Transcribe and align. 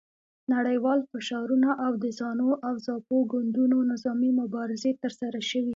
نړیوال 0.53 0.99
فشارونه 1.11 1.69
او 1.85 1.91
د 2.03 2.05
زانو 2.19 2.49
او 2.67 2.73
زاپو 2.85 3.17
ګوندونو 3.31 3.77
نظامي 3.91 4.31
مبارزې 4.41 4.91
ترسره 5.03 5.39
شوې. 5.49 5.69